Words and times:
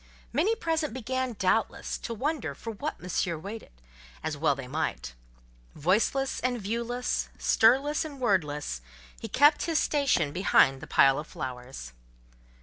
Many 0.33 0.55
present 0.55 0.95
began, 0.95 1.33
doubtless, 1.33 1.95
to 1.99 2.13
wonder 2.15 2.55
for 2.55 2.71
what 2.71 2.99
Monsieur 2.99 3.37
waited; 3.37 3.69
as 4.23 4.35
well 4.35 4.55
they 4.55 4.67
might. 4.67 5.13
Voiceless 5.75 6.39
and 6.39 6.59
viewless, 6.59 7.29
stirless 7.37 8.03
and 8.03 8.19
wordless, 8.19 8.81
he 9.19 9.27
kept 9.27 9.65
his 9.65 9.77
station 9.77 10.31
behind 10.33 10.81
the 10.81 10.87
pile 10.87 11.19
of 11.19 11.27
flowers. 11.27 11.93